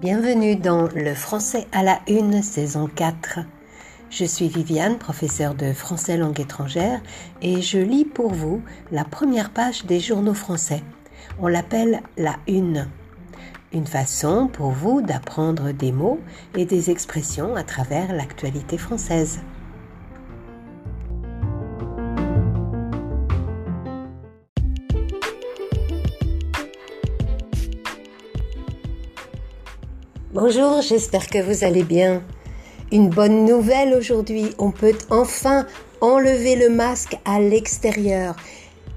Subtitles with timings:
[0.00, 3.38] Bienvenue dans Le français à la une, saison 4.
[4.10, 7.00] Je suis Viviane, professeure de français langue étrangère,
[7.40, 10.82] et je lis pour vous la première page des journaux français.
[11.38, 12.88] On l'appelle la une.
[13.72, 16.20] Une façon pour vous d'apprendre des mots
[16.56, 19.40] et des expressions à travers l'actualité française.
[30.38, 32.22] Bonjour, j'espère que vous allez bien.
[32.92, 35.64] Une bonne nouvelle aujourd'hui, on peut enfin
[36.02, 38.36] enlever le masque à l'extérieur.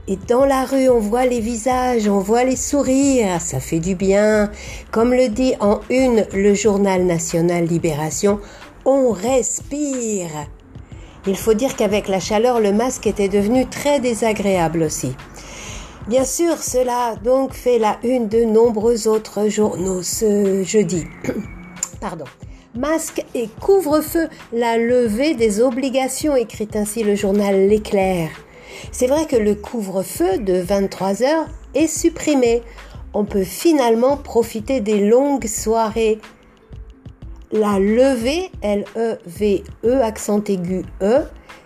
[0.09, 3.95] Et dans la rue, on voit les visages, on voit les sourires, ça fait du
[3.95, 4.52] bien.
[4.91, 8.41] Comme le dit en une le journal national Libération,
[8.83, 10.45] on respire.
[11.25, 15.16] Il faut dire qu'avec la chaleur, le masque était devenu très désagréable aussi.
[16.09, 21.03] Bien sûr, cela donc fait la une de nombreux autres journaux ce jeudi.
[22.01, 22.25] Pardon.
[22.73, 28.31] Masque et couvre-feu, la levée des obligations, écrit ainsi le journal L'éclair.
[28.91, 32.63] C'est vrai que le couvre-feu de 23 heures est supprimé.
[33.13, 36.17] On peut finalement profiter des longues soirées.
[37.51, 41.19] La levée, L-E-V-E, -E, accent aigu E,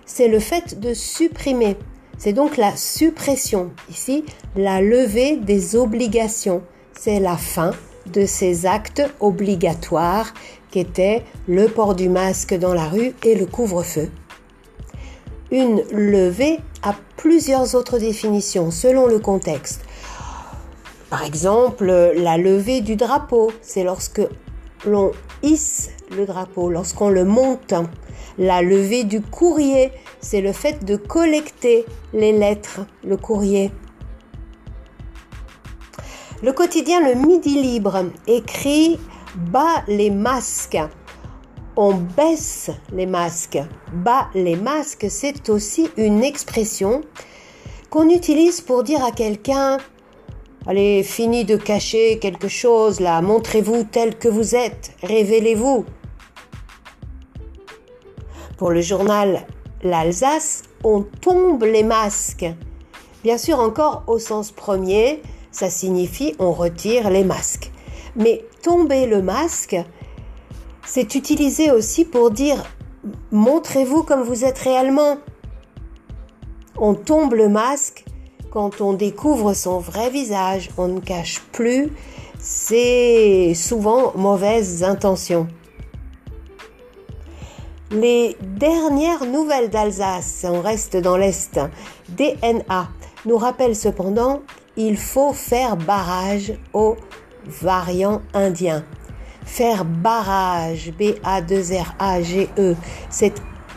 [0.05, 1.77] c'est le fait de supprimer.
[2.23, 3.71] C'est donc la suppression.
[3.89, 4.23] Ici,
[4.55, 6.63] la levée des obligations.
[6.97, 7.71] C'est la fin
[8.05, 10.33] de ces actes obligatoires
[10.71, 14.09] qu'étaient le port du masque dans la rue et le couvre-feu.
[15.51, 19.81] Une levée a plusieurs autres définitions selon le contexte.
[21.09, 24.21] Par exemple, la levée du drapeau, c'est lorsque
[24.85, 27.73] l'on hisse le drapeau, lorsqu'on le monte.
[28.37, 33.71] La levée du courrier, c'est le fait de collecter les lettres, le courrier.
[36.41, 38.99] Le quotidien Le Midi Libre écrit
[39.35, 40.79] Bas les masques.
[41.75, 43.59] On baisse les masques.
[43.93, 47.01] Bas les masques, c'est aussi une expression
[47.89, 49.77] qu'on utilise pour dire à quelqu'un
[50.65, 55.85] Allez, fini de cacher quelque chose là, montrez-vous tel que vous êtes, révélez-vous.
[58.57, 59.45] Pour le journal
[59.83, 62.45] L'Alsace, on tombe les masques.
[63.23, 67.71] Bien sûr, encore au sens premier, ça signifie on retire les masques.
[68.15, 69.75] Mais tomber le masque,
[70.85, 72.63] c'est utilisé aussi pour dire
[73.31, 75.17] montrez-vous comme vous êtes réellement.
[76.77, 78.05] On tombe le masque
[78.53, 80.69] quand on découvre son vrai visage.
[80.77, 81.91] On ne cache plus
[82.39, 85.47] ses souvent mauvaises intentions.
[87.89, 91.59] Les dernières nouvelles d'Alsace, on reste dans l'Est,
[92.09, 92.89] DNA,
[93.25, 94.41] nous rappellent cependant
[94.77, 96.95] il faut faire barrage aux
[97.45, 98.83] variants indiens.
[99.45, 102.75] Faire barrage, B-A-2-R-A-G-E,
[103.09, 103.33] c'est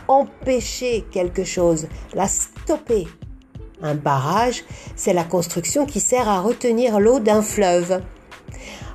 [0.07, 3.07] empêcher quelque chose, la stopper.
[3.81, 4.63] Un barrage,
[4.95, 8.01] c'est la construction qui sert à retenir l'eau d'un fleuve.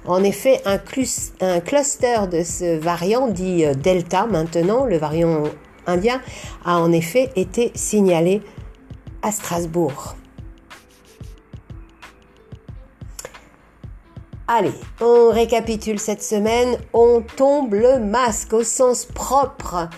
[0.06, 5.44] En effet, un, cluster de ce variant dit euh, Delta maintenant, le variant
[5.86, 6.20] indien,
[6.64, 8.42] a en effet été signalé
[9.22, 10.16] à Strasbourg.
[14.48, 19.88] Allez, on récapitule cette semaine, on tombe le masque au sens propre.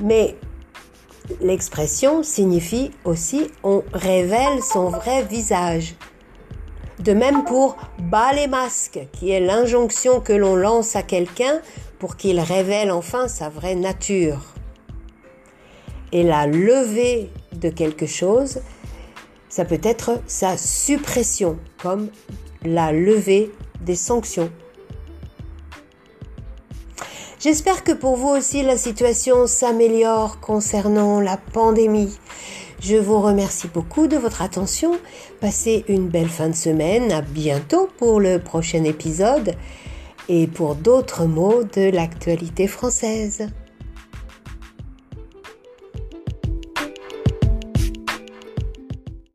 [0.00, 0.36] Mais
[1.40, 5.94] l'expression signifie aussi on révèle son vrai visage.
[7.00, 11.60] De même pour bas les masques, qui est l'injonction que l'on lance à quelqu'un
[11.98, 14.54] pour qu'il révèle enfin sa vraie nature.
[16.12, 18.60] Et la levée de quelque chose,
[19.48, 22.08] ça peut être sa suppression, comme
[22.64, 24.50] la levée des sanctions.
[27.44, 32.18] J'espère que pour vous aussi la situation s'améliore concernant la pandémie.
[32.80, 34.92] Je vous remercie beaucoup de votre attention.
[35.42, 37.12] Passez une belle fin de semaine.
[37.12, 39.56] À bientôt pour le prochain épisode
[40.30, 43.46] et pour d'autres mots de l'actualité française.